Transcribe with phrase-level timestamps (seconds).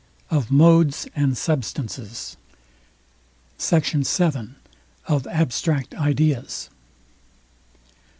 [0.31, 2.35] OF MODES AND SUBSTANCES
[3.59, 3.91] SECT.
[3.91, 4.49] VII.
[5.07, 6.71] OF ABSTRACT IDEAS.